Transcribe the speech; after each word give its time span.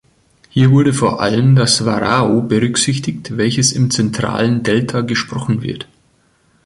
Hier 0.49 0.71
wurde 0.71 0.93
vor 0.93 1.21
allem 1.21 1.53
das 1.55 1.85
Warao 1.85 2.41
berücksichtigt, 2.41 3.37
welches 3.37 3.71
im 3.71 3.91
zentralen 3.91 4.63
Delta 4.63 5.01
gesprochen 5.01 5.61
wird. 5.61 5.87